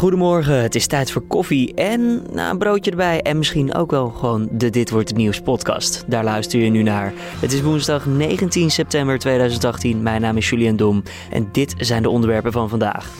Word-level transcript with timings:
Goedemorgen, 0.00 0.62
het 0.62 0.74
is 0.74 0.86
tijd 0.86 1.10
voor 1.10 1.22
koffie 1.22 1.74
en 1.74 2.22
nou, 2.32 2.50
een 2.50 2.58
broodje 2.58 2.90
erbij. 2.90 3.22
En 3.22 3.38
misschien 3.38 3.74
ook 3.74 3.90
wel 3.90 4.08
gewoon 4.08 4.48
de 4.50 4.70
Dit 4.70 4.90
Wordt 4.90 5.08
Het 5.08 5.18
Nieuws 5.18 5.40
podcast. 5.40 6.04
Daar 6.06 6.24
luister 6.24 6.60
je 6.60 6.70
nu 6.70 6.82
naar. 6.82 7.12
Het 7.16 7.52
is 7.52 7.62
woensdag 7.62 8.06
19 8.06 8.70
september 8.70 9.18
2018. 9.18 10.02
Mijn 10.02 10.20
naam 10.20 10.36
is 10.36 10.50
Julian 10.50 10.76
Dom 10.76 11.02
en 11.30 11.48
dit 11.52 11.74
zijn 11.78 12.02
de 12.02 12.10
onderwerpen 12.10 12.52
van 12.52 12.68
vandaag. 12.68 13.10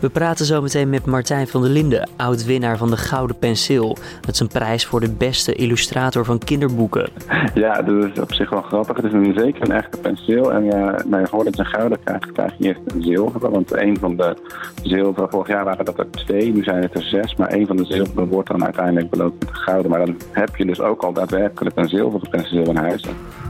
We 0.00 0.08
praten 0.08 0.46
zo 0.46 0.62
meteen 0.62 0.90
met 0.90 1.06
Martijn 1.06 1.48
van 1.48 1.62
der 1.62 1.70
Linden, 1.70 2.08
oud-winnaar 2.16 2.76
van 2.76 2.90
de 2.90 2.96
Gouden 2.96 3.38
Penseel. 3.38 3.96
Dat 4.20 4.34
is 4.34 4.40
een 4.40 4.48
prijs 4.48 4.86
voor 4.86 5.00
de 5.00 5.12
beste 5.12 5.52
illustrator 5.54 6.24
van 6.24 6.38
kinderboeken. 6.38 7.08
Ja, 7.54 7.82
dat 7.82 8.04
is 8.04 8.20
op 8.20 8.32
zich 8.32 8.50
wel 8.50 8.62
grappig. 8.62 8.96
Het 8.96 9.04
is 9.04 9.12
een, 9.12 9.34
zeker 9.36 9.62
een 9.62 9.72
echte 9.72 9.98
penseel. 9.98 10.52
En 10.52 10.64
uh, 10.64 10.94
nou, 11.06 11.26
voordat 11.26 11.56
je 11.56 11.62
een 11.62 11.68
gouden 11.68 11.98
krijgt, 12.04 12.32
krijg 12.32 12.54
je 12.58 12.64
eerst 12.64 12.80
een 12.86 13.02
zilveren. 13.02 13.50
Want 13.50 13.72
een 13.72 13.98
van 13.98 14.16
de 14.16 14.36
zilveren, 14.82 15.30
vorig 15.30 15.48
jaar 15.48 15.64
waren 15.64 15.84
dat 15.84 15.98
er 15.98 16.10
twee, 16.10 16.52
nu 16.52 16.62
zijn 16.62 16.82
het 16.82 16.94
er 16.94 17.02
zes. 17.02 17.36
Maar 17.36 17.52
een 17.52 17.66
van 17.66 17.76
de 17.76 17.84
zilveren 17.84 18.28
wordt 18.28 18.48
dan 18.48 18.64
uiteindelijk 18.64 19.10
beloond 19.10 19.38
met 19.38 19.48
de 19.48 19.54
gouden. 19.54 19.90
Maar 19.90 20.06
dan 20.06 20.16
heb 20.30 20.56
je 20.56 20.64
dus 20.64 20.80
ook 20.80 21.02
al 21.02 21.12
daadwerkelijk 21.12 21.76
een 21.76 21.88
zilveren 21.88 22.30
penseel 22.30 22.64
in 22.64 22.76
huis. 22.76 23.04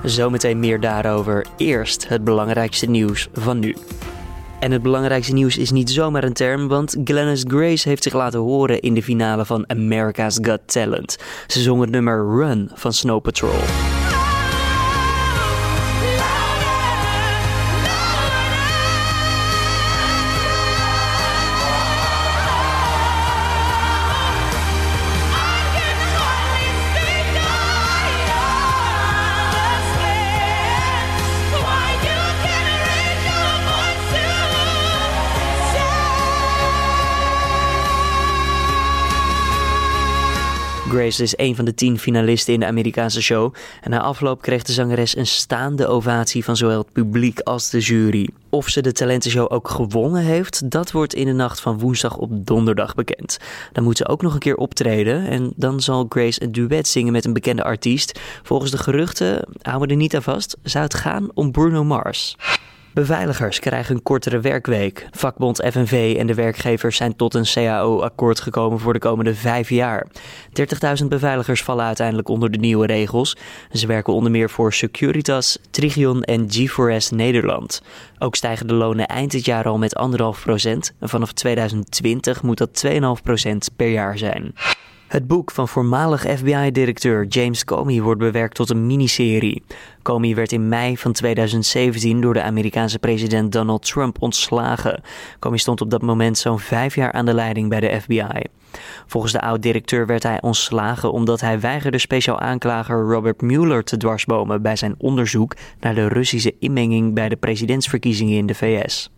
Zometeen 0.05 0.61
meer 0.61 0.81
daarover. 0.81 1.47
Eerst 1.57 2.09
het 2.09 2.25
belangrijkste 2.25 2.91
nieuws 2.91 3.29
van 3.33 3.59
nu. 3.59 3.75
En 4.61 4.73
het 4.73 4.83
belangrijkste 4.83 5.33
nieuws 5.33 5.59
is 5.59 5.71
niet 5.71 5.91
zomaar 5.91 6.25
een 6.25 6.33
term, 6.33 6.69
want 6.69 6.97
Glennis 7.05 7.45
Grace 7.49 7.89
heeft 7.89 8.03
zich 8.03 8.13
laten 8.13 8.41
horen 8.41 8.81
in 8.81 8.95
de 8.95 9.03
finale 9.03 9.45
van 9.45 9.65
America's 9.71 10.39
Got 10.43 10.61
Talent. 10.67 11.17
Ze 11.47 11.61
zong 11.61 11.81
het 11.81 11.91
nummer 11.91 12.37
Run 12.37 12.71
van 12.75 12.93
Snow 12.93 13.23
Patrol. 13.23 13.90
Grace 40.91 41.23
is 41.23 41.33
een 41.37 41.57
van 41.57 41.65
de 41.65 41.75
tien 41.75 41.99
finalisten 41.99 42.55
in 42.55 42.61
de 42.61 42.67
Amerikaanse 42.67 43.23
show. 43.23 43.55
En 43.81 43.91
na 43.91 44.01
afloop 44.01 44.43
kreeg 44.43 44.63
de 44.63 44.73
zangeres 44.73 45.17
een 45.17 45.27
staande 45.27 45.87
ovatie 45.87 46.45
van 46.45 46.57
zowel 46.57 46.79
het 46.79 46.93
publiek 46.93 47.41
als 47.41 47.71
de 47.71 47.79
jury. 47.79 48.29
Of 48.49 48.69
ze 48.69 48.83
de 48.83 48.93
talentenshow 48.93 49.53
ook 49.53 49.69
gewonnen 49.69 50.23
heeft, 50.23 50.71
dat 50.71 50.91
wordt 50.91 51.15
in 51.15 51.27
de 51.27 51.33
nacht 51.33 51.61
van 51.61 51.79
woensdag 51.79 52.17
op 52.17 52.47
donderdag 52.47 52.95
bekend. 52.95 53.39
Dan 53.73 53.85
moet 53.85 53.97
ze 53.97 54.09
ook 54.09 54.23
nog 54.23 54.33
een 54.33 54.39
keer 54.39 54.57
optreden 54.57 55.27
en 55.27 55.53
dan 55.57 55.81
zal 55.81 56.07
Grace 56.09 56.43
een 56.43 56.53
duet 56.53 56.89
zingen 56.89 57.13
met 57.13 57.25
een 57.25 57.33
bekende 57.33 57.65
artiest. 57.65 58.21
Volgens 58.43 58.71
de 58.71 58.79
geruchten, 58.79 59.45
houden 59.63 59.89
we 59.89 59.95
er 59.95 60.01
niet 60.01 60.15
aan 60.15 60.23
vast, 60.23 60.57
zou 60.63 60.85
het 60.85 60.95
gaan 60.95 61.29
om 61.35 61.53
Bruno 61.53 61.85
Mars. 61.85 62.37
Beveiligers 62.93 63.59
krijgen 63.59 63.95
een 63.95 64.03
kortere 64.03 64.41
werkweek. 64.41 65.07
Vakbond 65.11 65.57
FNV 65.71 66.17
en 66.19 66.27
de 66.27 66.35
werkgevers 66.35 66.97
zijn 66.97 67.17
tot 67.17 67.35
een 67.35 67.45
CAO-akkoord 67.45 68.41
gekomen 68.41 68.79
voor 68.79 68.93
de 68.93 68.99
komende 68.99 69.35
vijf 69.35 69.69
jaar. 69.69 70.07
30.000 71.01 71.07
beveiligers 71.09 71.63
vallen 71.63 71.85
uiteindelijk 71.85 72.29
onder 72.29 72.51
de 72.51 72.59
nieuwe 72.59 72.87
regels. 72.87 73.37
Ze 73.73 73.87
werken 73.87 74.13
onder 74.13 74.31
meer 74.31 74.51
voor 74.51 74.73
Securitas, 74.73 75.59
Trigion 75.71 76.23
en 76.23 76.47
G4S 76.47 77.15
Nederland. 77.15 77.83
Ook 78.19 78.37
stijgen 78.37 78.67
de 78.67 78.75
lonen 78.75 79.07
eind 79.07 79.31
dit 79.31 79.45
jaar 79.45 79.65
al 79.65 79.79
met 79.79 80.01
1,5 80.37 80.43
procent. 80.43 80.93
Vanaf 81.01 81.33
2020 81.33 82.43
moet 82.43 82.59
dat 82.59 82.85
2,5 82.87 83.23
procent 83.23 83.71
per 83.77 83.91
jaar 83.91 84.19
zijn. 84.19 84.55
Het 85.11 85.27
boek 85.27 85.51
van 85.51 85.69
voormalig 85.69 86.21
FBI-directeur 86.21 87.27
James 87.27 87.65
Comey 87.65 88.01
wordt 88.01 88.21
bewerkt 88.21 88.55
tot 88.55 88.71
een 88.71 88.87
miniserie. 88.87 89.63
Comey 90.03 90.35
werd 90.35 90.53
in 90.53 90.69
mei 90.69 90.97
van 90.97 91.13
2017 91.13 92.21
door 92.21 92.35
de 92.35 92.43
Amerikaanse 92.43 92.99
president 92.99 93.53
Donald 93.53 93.87
Trump 93.87 94.23
ontslagen. 94.23 95.03
Comey 95.39 95.59
stond 95.59 95.81
op 95.81 95.91
dat 95.91 96.03
moment 96.03 96.39
zo'n 96.39 96.59
vijf 96.59 96.95
jaar 96.95 97.13
aan 97.13 97.25
de 97.25 97.35
leiding 97.35 97.69
bij 97.69 97.81
de 97.81 98.01
FBI. 98.01 98.43
Volgens 99.07 99.33
de 99.33 99.41
oud-directeur 99.41 100.07
werd 100.07 100.23
hij 100.23 100.41
ontslagen 100.41 101.13
omdat 101.13 101.41
hij 101.41 101.61
weigerde 101.61 101.99
speciaal 101.99 102.41
aanklager 102.41 103.01
Robert 103.01 103.41
Mueller 103.41 103.85
te 103.85 103.97
dwarsbomen 103.97 104.63
bij 104.63 104.77
zijn 104.77 104.95
onderzoek 104.99 105.57
naar 105.81 105.95
de 105.95 106.09
Russische 106.09 106.55
inmenging 106.59 107.15
bij 107.15 107.29
de 107.29 107.37
presidentsverkiezingen 107.37 108.37
in 108.37 108.47
de 108.47 108.55
VS. 108.55 109.11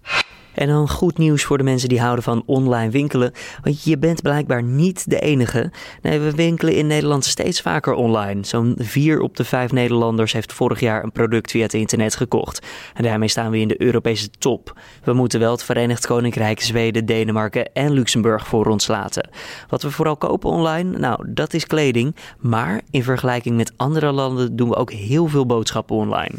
En 0.54 0.68
dan 0.68 0.88
goed 0.88 1.18
nieuws 1.18 1.44
voor 1.44 1.58
de 1.58 1.64
mensen 1.64 1.88
die 1.88 2.00
houden 2.00 2.24
van 2.24 2.42
online 2.46 2.90
winkelen. 2.90 3.32
Want 3.62 3.82
je 3.84 3.98
bent 3.98 4.22
blijkbaar 4.22 4.62
niet 4.62 5.10
de 5.10 5.18
enige. 5.20 5.70
Nee, 6.02 6.18
we 6.18 6.34
winkelen 6.34 6.74
in 6.74 6.86
Nederland 6.86 7.24
steeds 7.24 7.60
vaker 7.60 7.94
online. 7.94 8.44
Zo'n 8.44 8.74
4 8.78 9.20
op 9.20 9.36
de 9.36 9.44
5 9.44 9.72
Nederlanders 9.72 10.32
heeft 10.32 10.52
vorig 10.52 10.80
jaar 10.80 11.04
een 11.04 11.12
product 11.12 11.50
via 11.50 11.62
het 11.62 11.74
internet 11.74 12.16
gekocht. 12.16 12.66
En 12.94 13.02
daarmee 13.02 13.28
staan 13.28 13.50
we 13.50 13.58
in 13.58 13.68
de 13.68 13.82
Europese 13.82 14.30
top. 14.30 14.80
We 15.04 15.12
moeten 15.12 15.40
wel 15.40 15.52
het 15.52 15.64
Verenigd 15.64 16.06
Koninkrijk, 16.06 16.60
Zweden, 16.60 17.06
Denemarken 17.06 17.72
en 17.72 17.92
Luxemburg 17.92 18.46
voor 18.46 18.66
ons 18.66 18.86
laten. 18.86 19.30
Wat 19.68 19.82
we 19.82 19.90
vooral 19.90 20.16
kopen 20.16 20.50
online, 20.50 20.98
nou, 20.98 21.26
dat 21.28 21.54
is 21.54 21.66
kleding. 21.66 22.16
Maar 22.38 22.80
in 22.90 23.02
vergelijking 23.02 23.56
met 23.56 23.72
andere 23.76 24.12
landen 24.12 24.56
doen 24.56 24.68
we 24.68 24.76
ook 24.76 24.92
heel 24.92 25.26
veel 25.26 25.46
boodschappen 25.46 25.96
online. 25.96 26.34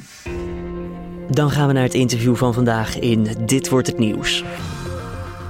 Dan 1.33 1.51
gaan 1.51 1.67
we 1.67 1.73
naar 1.73 1.83
het 1.83 1.94
interview 1.94 2.35
van 2.35 2.53
vandaag 2.53 2.99
in 2.99 3.27
Dit 3.45 3.69
wordt 3.69 3.88
het 3.88 3.97
nieuws. 3.97 4.44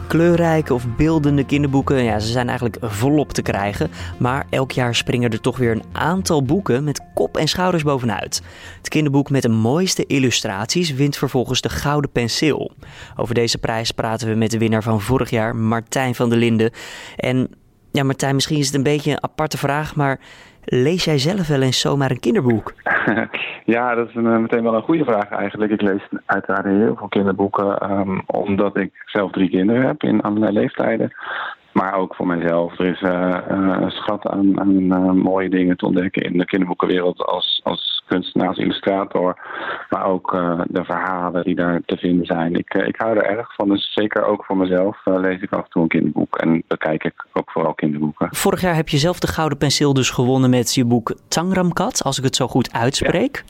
Kleurrijke 0.08 0.74
of 0.74 0.86
beeldende 0.98 1.46
kinderboeken, 1.46 2.04
ja, 2.04 2.20
ze 2.20 2.32
zijn 2.32 2.48
eigenlijk 2.48 2.78
volop 2.82 3.34
te 3.34 3.42
krijgen. 3.42 3.92
Maar 4.20 4.46
elk 4.50 4.72
jaar 4.72 4.96
springen 4.96 5.32
er 5.32 5.42
toch 5.42 5.58
weer 5.58 5.72
een 5.72 5.84
aantal 5.92 6.44
boeken 6.44 6.84
met 6.84 7.02
kop 7.14 7.38
en 7.38 7.48
schouders 7.48 7.84
bovenuit. 7.84 8.42
Het 8.78 8.90
kinderboek 8.90 9.30
met 9.30 9.42
de 9.42 9.50
mooiste 9.50 10.06
illustraties 10.06 10.94
wint 10.94 11.18
vervolgens 11.18 11.62
de 11.62 11.70
Gouden 11.70 12.12
Penseel. 12.12 12.72
Over 13.16 13.36
deze 13.36 13.58
prijs 13.58 13.92
praten 13.92 14.28
we 14.28 14.36
met 14.36 14.52
de 14.52 14.58
winnaar 14.58 14.84
van 14.84 15.02
vorig 15.02 15.30
jaar, 15.30 15.56
Martijn 15.56 16.16
van 16.16 16.30
der 16.30 16.38
Linden. 16.38 16.72
En 17.16 17.50
ja, 17.92 18.04
Martijn, 18.04 18.36
misschien 18.36 18.58
is 18.58 18.66
het 18.66 18.76
een 18.76 18.84
beetje 18.84 19.12
een 19.12 19.24
aparte 19.24 19.58
vraag, 19.58 19.96
maar 19.96 20.20
lees 20.66 21.04
jij 21.04 21.18
zelf 21.18 21.48
wel 21.48 21.62
eens 21.62 21.80
zomaar 21.80 22.12
een 22.12 22.20
kinderboek? 22.20 22.74
Ja, 23.66 23.96
dat 23.96 24.10
is 24.10 24.16
een, 24.16 24.42
meteen 24.42 24.64
wel 24.64 24.76
een 24.76 24.82
goede 24.82 25.04
vraag 25.04 25.30
eigenlijk. 25.30 25.72
Ik 25.72 25.82
lees 25.82 26.02
uiteraard 26.26 26.66
heel 26.66 26.96
veel 26.96 27.08
kinderboeken, 27.08 27.92
um, 27.92 28.22
omdat 28.26 28.78
ik 28.78 28.92
zelf 29.06 29.32
drie 29.32 29.50
kinderen 29.50 29.88
heb 29.88 30.04
in 30.04 30.22
allerlei 30.22 30.54
leeftijden. 30.54 31.14
Maar 31.72 31.94
ook 31.94 32.16
voor 32.16 32.28
mijzelf. 32.28 32.80
Er 32.80 32.86
is 32.86 33.02
uh, 33.02 33.38
een 33.48 33.92
schat 33.92 34.28
aan, 34.28 35.18
mooie 35.18 35.50
dingen 35.50 35.78
te 35.78 35.86
ontdekken 35.86 36.22
in 36.22 36.38
de 36.38 36.46
kinderboekenwereld 36.46 37.22
als, 37.22 37.62
als 37.64 37.93
als 38.14 38.58
illustrator. 38.58 39.38
Maar 39.90 40.06
ook 40.06 40.34
uh, 40.34 40.62
de 40.68 40.84
verhalen 40.84 41.44
die 41.44 41.56
daar 41.56 41.82
te 41.86 41.98
vinden 41.98 42.26
zijn. 42.26 42.56
Ik, 42.56 42.74
ik 42.74 42.96
hou 42.96 43.18
er 43.18 43.26
erg 43.26 43.56
van. 43.56 43.70
Dus 43.70 43.94
zeker 43.94 44.26
ook 44.26 44.46
voor 44.46 44.58
mezelf 44.58 44.98
lees 45.04 45.42
ik 45.42 45.52
af 45.52 45.64
en 45.64 45.70
toe 45.70 45.82
een 45.82 45.88
kinderboek. 45.88 46.38
En 46.38 46.64
bekijk 46.68 47.04
ik 47.04 47.26
ook 47.34 47.52
vooral 47.52 47.74
kinderboeken. 47.74 48.28
Vorig 48.32 48.62
jaar 48.62 48.76
heb 48.76 48.90
je 48.90 48.98
zelf 48.98 49.20
de 49.20 49.28
Gouden 49.28 49.58
Penseel 49.58 49.94
dus 49.94 50.10
gewonnen 50.10 50.50
met 50.50 50.74
je 50.74 50.86
boek 50.86 51.16
Tangramkat, 51.28 52.04
als 52.04 52.18
ik 52.18 52.24
het 52.24 52.36
zo 52.36 52.48
goed 52.48 52.74
uitspreek. 52.74 53.44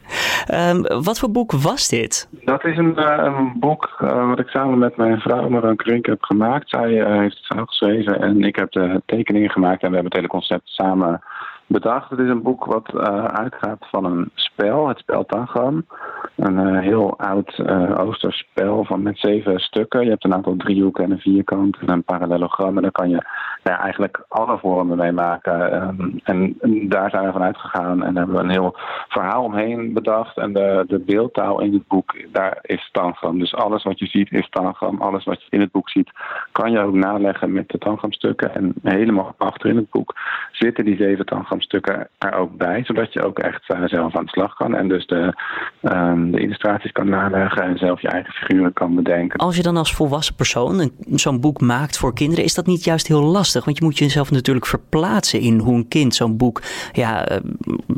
Ja. 0.46 0.70
Um, 0.70 1.04
wat 1.04 1.20
voor 1.20 1.32
boek 1.32 1.52
was 1.52 1.88
dit? 1.90 2.28
Dat 2.32 2.66
is 2.66 2.78
een, 2.78 3.26
een 3.26 3.54
boek 3.60 3.96
wat 4.00 4.40
ik 4.40 4.48
samen 4.48 4.78
met 4.78 4.98
mijn 4.98 5.20
vrouw 5.20 5.50
Maran 5.50 5.76
Krink 5.76 6.06
heb 6.06 6.24
gemaakt. 6.24 6.70
Zij 6.70 6.90
heeft 7.20 7.38
het 7.38 7.46
zelf 7.46 7.68
geschreven 7.68 8.22
en 8.22 8.44
ik 8.44 8.56
heb 8.56 8.72
de 8.72 9.02
tekeningen 9.06 9.50
gemaakt 9.50 9.82
en 9.82 9.90
we 9.90 9.94
hebben 9.94 10.12
het 10.12 10.14
hele 10.14 10.28
concept 10.28 10.70
samen 10.70 11.22
bedacht. 11.68 12.10
Het 12.10 12.20
is 12.20 12.30
een 12.30 12.42
boek 12.42 12.66
wat 12.66 12.92
uh, 12.94 13.26
uitgaat 13.26 13.88
van 13.90 14.06
een 14.06 14.30
spel, 14.34 14.88
het 14.88 14.98
spel 14.98 15.26
Tangram. 15.26 15.86
Een 16.36 16.60
uh, 16.60 16.80
heel 16.80 17.18
oud 17.20 17.58
uh, 17.58 18.00
Oosterspel 18.00 18.84
van 18.86 19.02
met 19.02 19.20
zeven 19.20 19.60
stukken. 19.60 20.04
Je 20.04 20.10
hebt 20.10 20.24
een 20.24 20.34
aantal 20.34 20.56
driehoeken 20.56 21.04
en 21.04 21.12
een 21.12 21.20
vierkant 21.20 21.78
en 21.80 21.90
een 21.90 22.04
parallelogram. 22.04 22.76
En 22.76 22.82
daar 22.82 22.92
kan 22.92 23.10
je 23.10 23.26
nou, 23.64 23.82
eigenlijk 23.82 24.26
alle 24.28 24.58
vormen 24.58 24.98
mee 24.98 25.12
maken. 25.12 25.84
Um, 25.84 26.20
en, 26.24 26.58
daar 26.90 27.10
zijn 27.10 27.26
we 27.26 27.32
van 27.32 27.44
uitgegaan 27.44 28.04
en 28.04 28.18
hebben 28.18 28.36
we 28.36 28.42
een 28.42 28.50
heel 28.50 28.76
verhaal 29.08 29.44
omheen 29.44 29.94
bedacht. 29.94 30.38
En 30.38 30.54
de, 30.54 30.84
de 30.88 31.00
beeldtaal 31.00 31.62
in 31.62 31.74
het 31.74 31.88
boek, 31.88 32.16
daar 32.32 32.58
is 32.62 32.90
Tangram. 32.92 33.40
Dus 33.40 33.56
alles 33.56 33.84
wat 33.84 34.00
je 34.00 34.06
ziet 34.06 34.32
is 34.32 34.50
Tangram. 34.50 35.02
Alles 35.02 35.24
wat 35.24 35.42
je 35.42 35.48
in 35.50 35.60
het 35.60 35.72
boek 35.72 35.90
ziet, 35.90 36.12
kan 36.52 36.72
je 36.72 36.80
ook 36.80 36.94
naleggen 36.94 37.54
met 37.54 37.70
de 37.70 37.78
Tangramstukken. 37.78 38.56
En 38.56 38.74
helemaal 38.84 39.36
achter 39.38 39.70
in 39.70 39.76
het 39.76 39.90
boek 39.90 40.16
zitten 40.52 40.86
die 40.86 40.98
zeven 40.98 41.26
Tangramstukken 41.54 42.08
er 42.18 42.34
ook 42.34 42.58
bij. 42.58 42.84
Zodat 42.84 43.14
je 43.14 43.24
ook 43.24 43.40
echt 43.40 43.64
uh, 43.70 43.84
zelf 43.86 44.16
aan 44.16 44.24
de 44.24 44.30
slag 44.30 44.56
kan. 44.56 44.76
En 44.76 44.88
dus 44.88 45.06
de, 45.06 45.34
um, 45.82 46.32
de 46.32 46.40
illustraties 46.40 46.92
kan 46.92 47.10
naleggen 47.10 47.64
en 47.64 47.78
zelf 47.78 48.02
je 48.02 48.08
eigen 48.08 48.34
figuren 48.34 48.74
kan 48.74 48.96
bedenken. 48.96 49.40
Als 49.40 49.56
je 49.56 49.64
dan 49.64 49.78
als 49.78 49.94
volwassen 49.94 50.36
persoon 50.36 50.92
zo'n 51.12 51.42
boek 51.42 51.62
maakt 51.62 51.98
voor 51.98 52.14
kinderen, 52.14 52.44
is 52.44 52.54
dat 52.54 52.66
niet 52.66 52.84
juist 52.84 53.08
heel 53.08 53.24
lastig? 53.24 53.66
Want 53.66 53.78
je 53.78 53.84
moet 53.84 53.98
jezelf 53.98 54.32
natuurlijk 54.32 54.66
verplaatsen 54.66 55.40
in 55.40 55.60
hoe 55.60 55.76
een 55.76 55.88
kind 55.88 56.16
zo'n 56.16 56.38
boek 56.38 56.62
ja, 56.92 57.32
uh, 57.32 57.38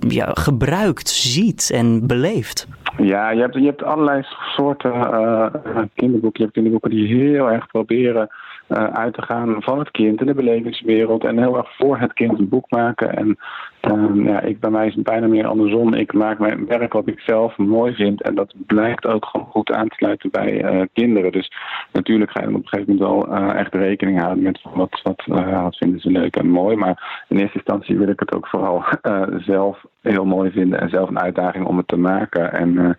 ja, 0.07 0.31
gebruikt, 0.33 1.09
ziet 1.09 1.71
en 1.73 2.07
beleeft. 2.07 2.67
Ja, 2.97 3.29
je 3.29 3.41
hebt, 3.41 3.53
je 3.53 3.65
hebt 3.65 3.83
allerlei 3.83 4.23
soorten 4.55 4.93
uh, 4.93 5.45
kinderboeken. 5.93 6.39
Je 6.39 6.43
hebt 6.43 6.53
kinderboeken 6.53 6.89
die 6.89 7.07
heel 7.07 7.51
erg 7.51 7.67
proberen 7.67 8.29
uit 8.67 9.13
te 9.13 9.21
gaan 9.21 9.55
van 9.59 9.79
het 9.79 9.91
kind 9.91 10.19
in 10.19 10.25
de 10.25 10.33
belevingswereld 10.33 11.23
en 11.23 11.37
heel 11.37 11.57
erg 11.57 11.75
voor 11.77 11.97
het 11.97 12.13
kind 12.13 12.39
een 12.39 12.49
boek 12.49 12.69
maken. 12.69 13.15
En 13.17 13.37
ehm, 13.81 14.27
ja, 14.27 14.41
ik, 14.41 14.59
bij 14.59 14.69
mij 14.69 14.87
is 14.87 14.95
het 14.95 15.03
bijna 15.03 15.27
meer 15.27 15.47
andersom. 15.47 15.93
Ik 15.93 16.13
maak 16.13 16.39
mijn 16.39 16.65
werk 16.65 16.93
wat 16.93 17.07
ik 17.07 17.19
zelf 17.19 17.57
mooi 17.57 17.93
vind 17.93 18.21
en 18.21 18.35
dat 18.35 18.53
blijkt 18.65 19.05
ook 19.05 19.25
gewoon 19.25 19.47
goed 19.47 19.71
aan 19.71 19.87
te 19.87 19.95
sluiten 19.95 20.31
bij 20.31 20.87
kinderen. 20.93 21.31
Dus 21.31 21.51
natuurlijk 21.91 22.31
ga 22.31 22.39
je 22.39 22.45
dan 22.45 22.55
op 22.55 22.61
een 22.61 22.67
gegeven 22.67 22.95
moment 22.95 23.27
wel 23.27 23.53
echt 23.55 23.73
rekening 23.73 24.19
houden 24.19 24.43
met 24.43 24.61
wat, 24.73 25.01
wat, 25.03 25.23
wat 25.25 25.77
vinden 25.77 25.99
ze 25.99 26.11
leuk 26.11 26.35
en 26.35 26.49
mooi. 26.49 26.75
Maar 26.75 27.25
in 27.27 27.37
eerste 27.37 27.57
instantie 27.57 27.97
wil 27.97 28.09
ik 28.09 28.19
het 28.19 28.33
ook 28.33 28.47
vooral 28.47 28.83
zelf 29.51 29.85
heel 30.01 30.25
mooi 30.25 30.51
vinden 30.51 30.79
en 30.79 30.89
zelf 30.89 31.09
een 31.09 31.19
uitdaging 31.19 31.65
om 31.65 31.77
het 31.77 31.87
te 31.87 31.97
maken. 31.97 32.53
En 32.53 32.95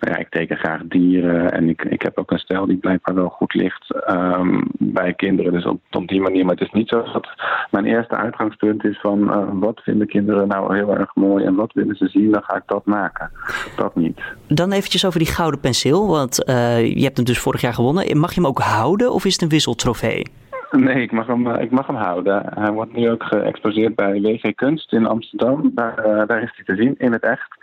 ja, 0.00 0.16
ik 0.16 0.28
teken 0.28 0.56
graag 0.56 0.80
dieren 0.84 1.52
en 1.52 1.68
ik, 1.68 1.84
ik 1.84 2.02
heb 2.02 2.18
ook 2.18 2.30
een 2.30 2.38
stijl 2.38 2.66
die 2.66 2.76
blijkbaar 2.76 3.14
wel 3.14 3.28
goed 3.28 3.54
ligt 3.54 3.94
um, 4.10 4.68
kinderen. 5.14 5.52
Dus 5.52 5.64
op, 5.64 5.80
op 5.90 6.08
die 6.08 6.20
manier. 6.20 6.44
Maar 6.44 6.54
het 6.54 6.64
is 6.66 6.72
niet 6.72 6.88
zo 6.88 7.02
dat 7.12 7.28
mijn 7.70 7.84
eerste 7.84 8.16
uitgangspunt 8.16 8.84
is 8.84 9.00
van 9.00 9.22
uh, 9.22 9.48
wat 9.52 9.80
vinden 9.82 10.06
kinderen 10.06 10.48
nou 10.48 10.76
heel 10.76 10.96
erg 10.96 11.14
mooi 11.14 11.44
en 11.44 11.54
wat 11.54 11.72
willen 11.72 11.96
ze 11.96 12.08
zien, 12.08 12.30
dan 12.30 12.42
ga 12.42 12.56
ik 12.56 12.62
dat 12.66 12.84
maken. 12.84 13.30
Dat 13.76 13.96
niet. 13.96 14.20
Dan 14.48 14.72
eventjes 14.72 15.06
over 15.06 15.18
die 15.18 15.28
gouden 15.28 15.60
penseel, 15.60 16.06
want 16.06 16.48
uh, 16.48 16.94
je 16.94 17.02
hebt 17.02 17.16
hem 17.16 17.26
dus 17.26 17.38
vorig 17.38 17.60
jaar 17.60 17.74
gewonnen. 17.74 18.18
Mag 18.18 18.34
je 18.34 18.40
hem 18.40 18.50
ook 18.50 18.58
houden 18.58 19.12
of 19.12 19.24
is 19.24 19.32
het 19.32 19.42
een 19.42 19.48
wisseltrofee? 19.48 20.26
Nee, 20.70 21.02
ik 21.02 21.12
mag, 21.12 21.26
hem, 21.26 21.46
eh, 21.46 21.62
ik 21.62 21.70
mag 21.70 21.86
hem 21.86 21.96
houden. 21.96 22.42
Hij 22.54 22.72
wordt 22.72 22.92
nu 22.92 23.10
ook 23.10 23.22
geëxposeerd 23.22 23.94
bij 23.94 24.20
WG 24.20 24.54
Kunst 24.54 24.92
in 24.92 25.06
Amsterdam. 25.06 25.70
Daar, 25.74 26.26
daar 26.26 26.42
is 26.42 26.52
hij 26.54 26.64
te 26.64 26.82
zien, 26.82 26.94
in 26.98 27.12
het 27.12 27.22
echt. 27.22 27.58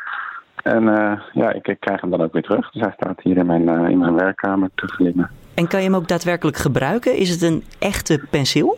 En 0.67 0.83
uh, 0.83 1.11
ja, 1.33 1.53
ik, 1.53 1.67
ik, 1.67 1.79
krijg 1.79 2.01
hem 2.01 2.09
dan 2.09 2.21
ook 2.21 2.33
weer 2.33 2.41
terug. 2.41 2.71
Dus 2.71 2.81
hij 2.81 2.93
staat 2.95 3.21
hier 3.21 3.37
in 3.37 3.45
mijn, 3.45 3.61
uh, 3.61 3.89
in 3.89 3.97
mijn 3.97 4.15
werkkamer 4.15 4.69
te 4.75 4.87
glimmen. 4.87 5.29
En 5.53 5.67
kan 5.67 5.79
je 5.79 5.85
hem 5.85 5.95
ook 5.95 6.07
daadwerkelijk 6.07 6.57
gebruiken? 6.57 7.15
Is 7.15 7.29
het 7.29 7.41
een 7.41 7.63
echte 7.79 8.25
penseel? 8.29 8.77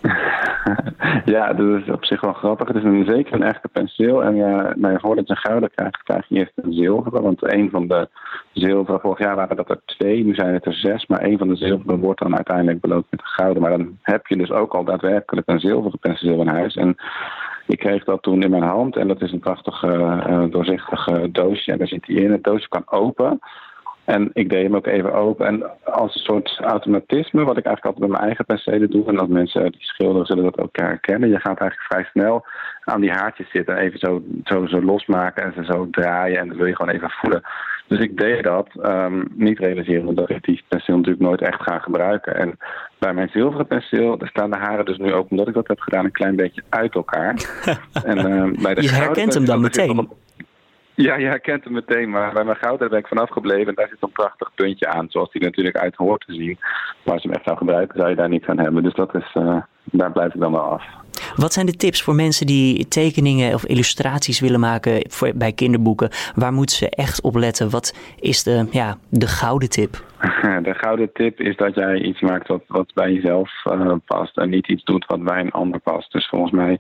ja, 1.36 1.54
dat 1.54 1.82
is 1.82 1.90
op 1.90 2.06
zich 2.06 2.22
wel 2.22 2.34
grappig. 2.34 2.68
Het 2.68 2.78
is 2.78 2.84
een, 2.84 3.06
zeker 3.06 3.34
een 3.34 3.44
echte 3.44 3.68
penseel. 3.68 4.24
En 4.24 4.36
uh, 4.36 4.70
nou, 4.76 5.00
voordat 5.00 5.28
je 5.28 5.34
een 5.34 5.40
gouden 5.40 5.72
krijgt, 5.76 6.04
krijg 6.04 6.26
je 6.28 6.36
eerst 6.36 6.52
een 6.56 6.74
zilveren. 6.74 7.22
Want 7.22 7.54
een 7.54 7.70
van 7.70 7.88
de 7.88 8.10
zilveren, 8.54 9.00
vorig 9.00 9.20
jaar 9.20 9.36
waren 9.36 9.56
dat 9.56 9.70
er 9.70 9.82
twee, 9.86 10.24
nu 10.24 10.34
zijn 10.34 10.54
het 10.54 10.66
er 10.66 10.74
zes. 10.74 11.06
Maar 11.08 11.24
een 11.24 11.38
van 11.38 11.48
de 11.48 11.56
zilveren 11.56 12.00
wordt 12.00 12.22
dan 12.22 12.36
uiteindelijk 12.36 12.82
beloond 12.82 13.06
met 13.10 13.20
een 13.20 13.28
gouden. 13.28 13.62
Maar 13.62 13.78
dan 13.78 13.98
heb 14.02 14.28
je 14.28 14.38
dus 14.38 14.52
ook 14.52 14.74
al 14.74 14.84
daadwerkelijk 14.84 15.48
een 15.48 15.60
zilveren 15.60 16.00
penseel 16.00 16.42
in 16.42 16.48
huis. 16.48 16.76
En 16.76 16.96
ik 17.70 17.80
kreeg 17.80 18.04
dat 18.04 18.22
toen 18.22 18.44
in 18.44 18.50
mijn 18.50 18.64
hand 18.64 18.96
en 18.96 19.08
dat 19.08 19.22
is 19.22 19.32
een 19.32 19.40
prachtig 19.40 19.84
uh, 19.84 20.44
doorzichtig 20.50 21.06
doosje. 21.32 21.72
En 21.72 21.78
daar 21.78 21.88
zit 21.88 22.06
hij 22.06 22.16
in. 22.16 22.32
Het 22.32 22.44
doosje 22.44 22.68
kan 22.68 22.84
open. 22.86 23.40
En 24.06 24.30
ik 24.34 24.50
deed 24.50 24.64
hem 24.64 24.76
ook 24.76 24.88
even 24.88 25.14
open. 25.14 25.46
En 25.48 25.84
als 25.84 26.16
een 26.16 26.22
soort 26.22 26.60
automatisme, 26.62 27.44
wat 27.44 27.58
ik 27.58 27.66
eigenlijk 27.66 27.86
altijd 27.86 28.00
bij 28.00 28.08
mijn 28.08 28.24
eigen 28.24 28.46
penselen 28.46 28.90
doe, 28.90 29.08
en 29.08 29.16
dat 29.16 29.28
mensen 29.28 29.72
die 29.72 29.84
schilderen 29.84 30.26
zullen 30.26 30.44
dat 30.44 30.60
ook 30.60 30.78
herkennen. 30.78 31.30
Je 31.30 31.40
gaat 31.40 31.60
eigenlijk 31.60 31.92
vrij 31.92 32.04
snel 32.04 32.46
aan 32.84 33.02
die 33.02 33.12
haartjes 33.12 33.50
zitten, 33.52 33.78
even 33.78 34.00
zo, 34.00 34.22
zo, 34.44 34.66
zo 34.66 34.82
losmaken 34.82 35.44
en 35.44 35.54
ze 35.54 35.74
zo 35.74 35.88
draaien. 35.92 36.40
En 36.40 36.48
dan 36.48 36.58
wil 36.58 36.66
je 36.66 36.76
gewoon 36.76 36.94
even 36.96 37.10
voelen. 37.10 37.42
Dus 37.90 38.00
ik 38.00 38.18
deed 38.18 38.44
dat, 38.44 38.68
um, 38.84 39.28
niet 39.36 39.60
realiseren 39.60 40.16
dat 40.16 40.30
ik 40.30 40.44
die 40.44 40.64
penseel 40.68 40.96
natuurlijk 40.96 41.24
nooit 41.24 41.42
echt 41.42 41.62
ga 41.62 41.80
gebruiken. 41.80 42.36
En 42.36 42.58
bij 42.98 43.14
mijn 43.14 43.30
zilveren 43.30 43.68
penseel 43.68 44.18
daar 44.18 44.30
staan 44.30 44.52
de 44.52 44.58
haren 44.58 44.86
dus 44.86 44.98
nu 44.98 45.14
ook, 45.14 45.30
omdat 45.30 45.48
ik 45.48 45.54
dat 45.54 45.68
heb 45.68 45.80
gedaan, 45.80 46.06
een 46.06 46.12
klein 46.12 46.36
beetje 46.36 46.64
uit 46.70 46.96
elkaar. 46.96 47.34
en, 48.04 48.18
uh, 48.18 48.62
bij 48.62 48.74
de 48.74 48.82
je 48.82 48.90
herkent 48.90 49.34
hem 49.34 49.46
dan 49.46 49.62
meteen. 49.62 50.10
Ja, 50.94 51.16
je 51.16 51.26
herkent 51.26 51.64
hem 51.64 51.74
meteen, 51.74 52.10
maar 52.10 52.34
bij 52.34 52.44
mijn 52.44 52.58
goud 52.58 52.80
ben 52.80 52.92
ik 52.92 53.08
vanaf 53.08 53.30
gebleven. 53.30 53.68
En 53.68 53.76
daar 53.76 53.88
zit 53.88 53.98
een 54.00 54.12
prachtig 54.12 54.52
puntje 54.56 54.88
aan, 54.88 55.10
zoals 55.10 55.32
die 55.32 55.42
natuurlijk 55.42 55.78
uit 55.78 55.96
hoort 55.96 56.26
te 56.26 56.34
zien. 56.34 56.58
Maar 57.04 57.14
als 57.14 57.22
je 57.22 57.28
hem 57.28 57.38
echt 57.38 57.46
zou 57.46 57.58
gebruiken, 57.58 57.98
zou 57.98 58.10
je 58.10 58.16
daar 58.16 58.30
niet 58.30 58.46
van 58.46 58.60
hebben. 58.60 58.84
Dus 58.84 58.94
dat 58.94 59.16
is, 59.16 59.36
uh, 59.38 59.62
daar 59.84 60.12
blijf 60.12 60.34
ik 60.34 60.40
dan 60.40 60.52
wel 60.52 60.62
af. 60.62 60.84
Wat 61.36 61.54
zijn 61.54 61.66
de 61.66 61.76
tips 61.76 62.02
voor 62.02 62.16
mensen 62.16 62.46
die 62.46 62.88
tekeningen 62.88 63.54
of 63.54 63.66
illustraties 63.66 64.40
willen 64.40 64.60
maken 64.60 65.06
voor, 65.10 65.32
bij 65.36 65.52
kinderboeken? 65.52 66.10
Waar 66.36 66.54
moeten 66.54 66.76
ze 66.76 66.90
echt 66.90 67.22
op 67.22 67.36
letten? 67.36 67.70
Wat 67.70 67.94
is 68.20 68.44
de, 68.44 68.68
ja, 68.72 68.98
de 69.10 69.28
gouden 69.28 69.70
tip? 69.70 70.08
De 70.68 70.74
gouden 70.74 71.12
tip 71.14 71.40
is 71.40 71.56
dat 71.56 71.76
jij 71.76 72.00
iets 72.02 72.22
maakt 72.22 72.48
wat, 72.48 72.64
wat 72.68 72.94
bij 72.94 73.14
jezelf 73.14 73.52
uh, 73.72 73.94
past 74.06 74.38
en 74.38 74.50
niet 74.50 74.68
iets 74.68 74.84
doet 74.84 75.06
wat 75.06 75.24
bij 75.24 75.40
een 75.40 75.52
ander 75.52 75.80
past. 75.80 76.12
Dus 76.12 76.28
volgens 76.28 76.52
mij 76.52 76.80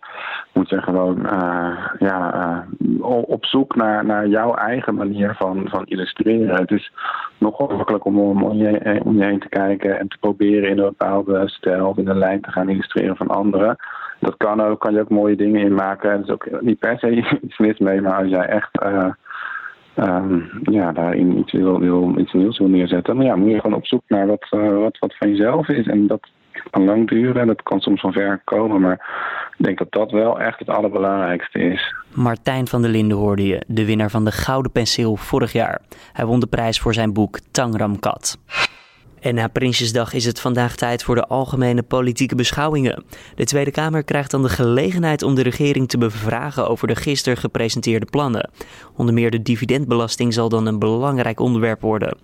moet 0.53 0.69
je 0.69 0.81
gewoon 0.81 1.19
uh, 1.19 1.85
ja, 1.99 2.33
uh, 2.79 3.09
op 3.09 3.45
zoek 3.45 3.75
naar, 3.75 4.05
naar 4.05 4.27
jouw 4.27 4.53
eigen 4.53 4.95
manier 4.95 5.35
van, 5.35 5.67
van 5.69 5.85
illustreren. 5.85 6.55
Het 6.55 6.71
is 6.71 6.91
nogal 7.37 7.67
makkelijk 7.67 8.05
om, 8.05 8.19
om, 8.19 8.43
om, 8.43 8.57
je, 8.57 9.01
om 9.03 9.17
je 9.17 9.25
heen 9.25 9.39
te 9.39 9.49
kijken 9.49 9.99
en 9.99 10.07
te 10.07 10.17
proberen 10.19 10.69
in 10.69 10.77
een 10.77 10.85
bepaalde 10.97 11.49
stijl 11.49 11.87
of 11.87 11.97
in 11.97 12.07
een 12.07 12.17
lijn 12.17 12.41
te 12.41 12.51
gaan 12.51 12.69
illustreren 12.69 13.15
van 13.15 13.27
anderen. 13.27 13.77
Dat 14.19 14.37
kan 14.37 14.61
ook, 14.61 14.79
kan 14.79 14.93
je 14.93 14.99
ook 14.99 15.09
mooie 15.09 15.35
dingen 15.35 15.61
in 15.61 15.73
maken. 15.73 16.09
Er 16.09 16.19
is 16.19 16.29
ook 16.29 16.61
niet 16.61 16.79
per 16.79 16.99
se 16.99 17.11
iets 17.41 17.57
mis 17.57 17.79
mee, 17.79 18.01
maar 18.01 18.17
als 18.17 18.29
jij 18.29 18.45
echt 18.45 18.69
um, 19.95 20.49
ja, 20.61 20.91
daarin 20.91 21.37
iets, 21.37 21.51
wil, 21.51 21.79
wil, 21.79 22.13
iets 22.17 22.33
nieuws 22.33 22.57
wil 22.57 22.67
neerzetten, 22.67 23.15
dan 23.15 23.25
ja, 23.25 23.35
moet 23.35 23.51
je 23.51 23.59
gewoon 23.59 23.77
op 23.77 23.85
zoek 23.85 24.01
naar 24.07 24.27
wat, 24.27 24.47
uh, 24.51 24.77
wat, 24.77 24.97
wat 24.99 25.15
van 25.17 25.29
jezelf 25.29 25.67
is. 25.67 25.87
En 25.87 26.07
dat 26.07 26.27
kan 26.69 26.83
lang 26.83 27.09
duren 27.09 27.41
en 27.41 27.47
dat 27.47 27.63
kan 27.63 27.79
soms 27.79 28.01
van 28.01 28.11
ver 28.11 28.41
komen, 28.43 28.81
maar 28.81 29.07
ik 29.57 29.65
denk 29.65 29.77
dat 29.77 29.91
dat 29.91 30.11
wel 30.11 30.39
echt 30.39 30.59
het 30.59 30.69
allerbelangrijkste 30.69 31.59
is. 31.59 31.93
Martijn 32.13 32.67
van 32.67 32.81
der 32.81 32.91
Linden 32.91 33.17
hoorde 33.17 33.47
je, 33.47 33.63
de 33.67 33.85
winnaar 33.85 34.09
van 34.09 34.25
de 34.25 34.31
Gouden 34.31 34.71
Penseel 34.71 35.15
vorig 35.15 35.51
jaar. 35.51 35.81
Hij 36.13 36.25
won 36.25 36.39
de 36.39 36.47
prijs 36.47 36.79
voor 36.79 36.93
zijn 36.93 37.13
boek 37.13 37.39
Tangram 37.51 37.99
Kat. 37.99 38.37
En 39.21 39.35
na 39.35 39.47
Prinsjesdag 39.47 40.13
is 40.13 40.25
het 40.25 40.39
vandaag 40.39 40.75
tijd 40.75 41.03
voor 41.03 41.15
de 41.15 41.27
algemene 41.27 41.83
politieke 41.83 42.35
beschouwingen. 42.35 43.03
De 43.35 43.45
Tweede 43.45 43.71
Kamer 43.71 44.03
krijgt 44.03 44.31
dan 44.31 44.41
de 44.41 44.49
gelegenheid 44.49 45.23
om 45.23 45.35
de 45.35 45.41
regering 45.41 45.89
te 45.89 45.97
bevragen 45.97 46.69
over 46.69 46.87
de 46.87 46.95
gisteren 46.95 47.37
gepresenteerde 47.37 48.05
plannen. 48.05 48.49
Onder 48.95 49.13
meer 49.13 49.31
de 49.31 49.41
dividendbelasting 49.41 50.33
zal 50.33 50.49
dan 50.49 50.65
een 50.65 50.79
belangrijk 50.79 51.39
onderwerp 51.39 51.81
worden. 51.81 52.17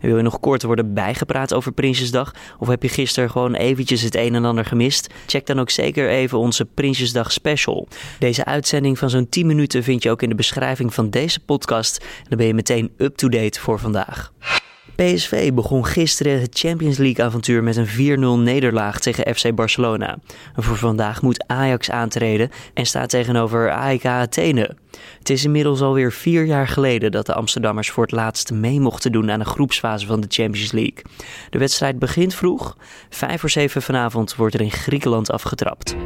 wil 0.00 0.16
je 0.16 0.22
nog 0.22 0.40
kort 0.40 0.62
worden 0.62 0.94
bijgepraat 0.94 1.54
over 1.54 1.72
Prinsjesdag? 1.72 2.34
Of 2.58 2.68
heb 2.68 2.82
je 2.82 2.88
gisteren 2.88 3.30
gewoon 3.30 3.54
eventjes 3.54 4.02
het 4.02 4.16
een 4.16 4.34
en 4.34 4.44
ander 4.44 4.64
gemist? 4.64 5.14
Check 5.26 5.46
dan 5.46 5.60
ook 5.60 5.70
zeker 5.70 6.08
even 6.08 6.38
onze 6.38 6.64
Prinsjesdag 6.64 7.32
special. 7.32 7.88
Deze 8.18 8.44
uitzending 8.44 8.98
van 8.98 9.10
zo'n 9.10 9.28
10 9.28 9.46
minuten 9.46 9.82
vind 9.82 10.02
je 10.02 10.10
ook 10.10 10.22
in 10.22 10.28
de 10.28 10.34
beschrijving 10.34 10.94
van 10.94 11.10
deze 11.10 11.40
podcast. 11.40 11.98
En 11.98 12.26
dan 12.28 12.38
ben 12.38 12.46
je 12.46 12.54
meteen 12.54 12.92
up-to-date 12.96 13.60
voor 13.60 13.78
vandaag. 13.78 14.32
PSV 15.04 15.52
begon 15.52 15.86
gisteren 15.86 16.40
het 16.40 16.58
Champions 16.58 16.98
League 16.98 17.24
avontuur 17.24 17.62
met 17.62 17.76
een 17.76 18.38
4-0 18.40 18.42
nederlaag 18.42 19.00
tegen 19.00 19.34
FC 19.34 19.54
Barcelona. 19.54 20.18
voor 20.56 20.76
vandaag 20.76 21.22
moet 21.22 21.44
Ajax 21.46 21.90
aantreden 21.90 22.50
en 22.74 22.86
staat 22.86 23.08
tegenover 23.08 23.70
AEK 23.70 24.04
Athene. 24.04 24.76
Het 25.18 25.30
is 25.30 25.44
inmiddels 25.44 25.80
alweer 25.80 26.12
vier 26.12 26.44
jaar 26.44 26.68
geleden 26.68 27.12
dat 27.12 27.26
de 27.26 27.34
Amsterdammers 27.34 27.90
voor 27.90 28.02
het 28.02 28.12
laatst 28.12 28.52
mee 28.52 28.80
mochten 28.80 29.12
doen 29.12 29.30
aan 29.30 29.38
de 29.38 29.44
groepsfase 29.44 30.06
van 30.06 30.20
de 30.20 30.26
Champions 30.30 30.72
League. 30.72 31.02
De 31.50 31.58
wedstrijd 31.58 31.98
begint 31.98 32.34
vroeg. 32.34 32.76
Vijf 33.08 33.40
voor 33.40 33.50
zeven 33.50 33.82
vanavond 33.82 34.36
wordt 34.36 34.54
er 34.54 34.60
in 34.60 34.70
Griekenland 34.70 35.30
afgetrapt. 35.30 35.96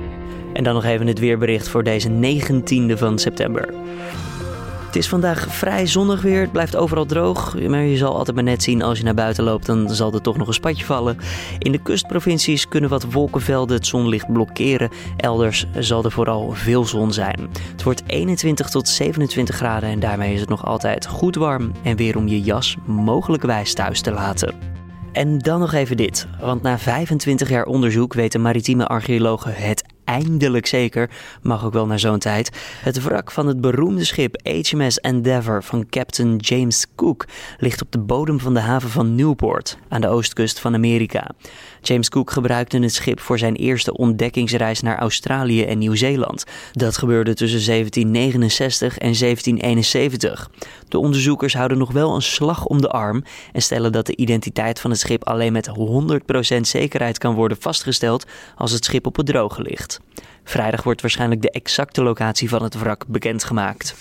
En 0.52 0.64
dan 0.64 0.75
nog 0.75 0.85
even 0.85 1.07
het 1.07 1.19
weerbericht 1.19 1.69
voor 1.69 1.85
deze 1.85 2.09
19e 2.09 2.99
van 2.99 3.19
september. 3.19 3.75
Het 4.95 5.03
is 5.03 5.09
vandaag 5.09 5.47
vrij 5.49 5.87
zonnig 5.87 6.23
weer. 6.23 6.41
Het 6.41 6.53
blijft 6.53 6.77
overal 6.77 7.05
droog. 7.05 7.55
Maar 7.69 7.83
je 7.83 7.97
zal 7.97 8.17
altijd 8.17 8.35
maar 8.35 8.45
net 8.45 8.63
zien 8.63 8.83
als 8.83 8.99
je 8.99 9.05
naar 9.05 9.15
buiten 9.15 9.45
loopt, 9.45 9.67
dan 9.67 9.95
zal 9.95 10.13
er 10.13 10.21
toch 10.21 10.37
nog 10.37 10.47
een 10.49 10.55
spatje 10.55 10.85
vallen. 10.85 11.19
In 11.59 11.73
de 11.73 11.83
kustprovincies 11.83 12.69
kunnen 12.69 12.91
wat 12.91 13.13
wolkenvelden 13.13 13.77
het 13.77 13.87
zonlicht 13.87 14.33
blokkeren. 14.33 14.91
Elders 15.17 15.67
zal 15.79 16.05
er 16.05 16.11
vooral 16.11 16.51
veel 16.53 16.85
zon 16.85 17.13
zijn. 17.13 17.49
Het 17.73 17.83
wordt 17.83 18.03
21 18.07 18.71
tot 18.71 18.89
27 18.89 19.57
graden 19.57 19.89
en 19.89 20.01
daarmee 20.01 20.35
is 20.35 20.41
het 20.41 20.49
nog 20.49 20.67
altijd 20.67 21.07
goed 21.07 21.35
warm 21.35 21.73
en 21.83 21.97
weer 21.97 22.17
om 22.17 22.29
je 22.29 22.41
jas 22.41 22.77
mogelijkwijs 22.85 23.75
thuis 23.75 24.01
te 24.01 24.13
laten. 24.13 24.55
En 25.13 25.39
dan 25.39 25.61
nog 25.61 25.73
even 25.73 25.97
dit, 25.97 26.27
want 26.41 26.63
na 26.63 26.79
25 26.79 27.49
jaar 27.49 27.65
onderzoek 27.65 28.15
weten 28.15 28.43
maritieme 28.43 28.87
archeologen 28.87 29.55
het 29.55 29.94
eindelijk 30.04 30.66
zeker, 30.66 31.11
mag 31.42 31.64
ook 31.64 31.73
wel 31.73 31.87
naar 31.87 31.99
zo'n 31.99 32.18
tijd. 32.18 32.50
Het 32.80 33.02
wrak 33.02 33.30
van 33.30 33.46
het 33.46 33.61
beroemde 33.61 34.04
schip 34.04 34.37
HMS 34.42 35.00
Endeavour 35.00 35.62
van 35.62 35.87
Captain 35.88 36.37
James 36.37 36.87
Cook 36.94 37.26
ligt 37.58 37.82
op 37.82 37.92
de 37.92 37.99
bodem 37.99 38.40
van 38.40 38.54
de 38.54 38.61
haven 38.61 38.90
van 38.90 39.14
Newport 39.14 39.78
aan 39.88 40.00
de 40.00 40.08
oostkust 40.08 40.58
van 40.58 40.75
Amerika. 40.75 41.30
James 41.80 42.08
Cook 42.08 42.30
gebruikte 42.30 42.78
het 42.78 42.94
schip 42.94 43.20
voor 43.20 43.38
zijn 43.38 43.54
eerste 43.54 43.96
ontdekkingsreis 43.96 44.80
naar 44.80 44.99
Australië 44.99 45.64
en 45.64 45.78
Nieuw-Zeeland. 45.78 46.44
Dat 46.73 46.96
gebeurde 46.96 47.34
tussen 47.34 47.64
1769 47.64 48.99
en 48.99 49.18
1771. 49.18 50.50
De 50.88 50.99
onderzoekers 50.99 51.54
houden 51.54 51.78
nog 51.78 51.92
wel 51.92 52.14
een 52.14 52.23
slag 52.23 52.64
om 52.64 52.80
de 52.80 52.88
arm 52.88 53.25
en 53.52 53.62
stellen 53.62 53.92
dat 53.92 54.06
de 54.06 54.16
identiteit 54.16 54.80
van 54.80 54.90
het 54.90 55.00
schip 55.00 55.25
alleen 55.25 55.52
met 55.52 55.68
100% 56.56 56.61
zekerheid 56.61 57.18
kan 57.18 57.34
worden 57.34 57.56
vastgesteld 57.61 58.25
als 58.56 58.73
het 58.73 58.84
schip 58.84 59.06
op 59.06 59.16
het 59.16 59.26
droge 59.26 59.62
ligt. 59.62 59.94
Vrijdag 60.45 60.83
wordt 60.83 61.01
waarschijnlijk 61.01 61.43
de 61.43 61.51
exacte 61.51 62.03
locatie 62.03 62.49
van 62.49 62.63
het 62.63 62.79
wrak 62.79 63.07
bekendgemaakt. 63.07 63.95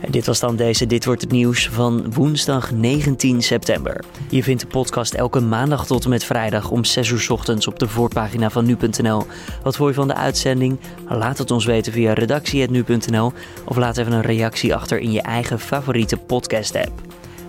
En 0.00 0.10
dit 0.10 0.26
was 0.26 0.40
dan 0.40 0.56
deze 0.56 0.86
Dit 0.86 1.04
Wordt 1.04 1.20
Het 1.20 1.30
Nieuws 1.30 1.68
van 1.68 2.12
woensdag 2.12 2.70
19 2.72 3.42
september. 3.42 4.04
Je 4.30 4.42
vindt 4.42 4.62
de 4.62 4.68
podcast 4.68 5.14
elke 5.14 5.40
maandag 5.40 5.86
tot 5.86 6.04
en 6.04 6.10
met 6.10 6.24
vrijdag 6.24 6.70
om 6.70 6.84
6 6.84 7.10
uur 7.10 7.26
ochtends 7.28 7.66
op 7.66 7.78
de 7.78 7.88
voorpagina 7.88 8.50
van 8.50 8.64
nu.nl. 8.64 9.26
Wat 9.62 9.76
vond 9.76 9.88
je 9.88 9.94
van 9.94 10.08
de 10.08 10.14
uitzending? 10.14 10.78
Laat 11.08 11.38
het 11.38 11.50
ons 11.50 11.64
weten 11.64 11.92
via 11.92 12.12
redactie.nu.nl 12.12 13.32
of 13.64 13.76
laat 13.76 13.96
even 13.96 14.12
een 14.12 14.22
reactie 14.22 14.74
achter 14.74 14.98
in 14.98 15.12
je 15.12 15.22
eigen 15.22 15.60
favoriete 15.60 16.16
podcast 16.16 16.76
app. 16.76 17.00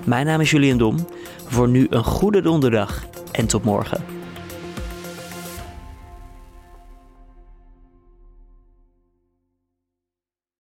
Mijn 0.05 0.25
naam 0.25 0.41
is 0.41 0.51
Julian 0.51 0.77
Dom. 0.77 1.07
Voor 1.47 1.67
nu 1.67 1.87
een 1.89 2.03
goede 2.03 2.41
donderdag 2.41 3.05
en 3.31 3.47
tot 3.47 3.63
morgen. 3.63 4.16